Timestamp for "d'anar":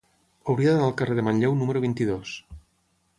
0.75-0.87